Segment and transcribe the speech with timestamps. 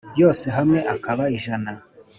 [0.21, 1.71] yose hamwe akaba ijana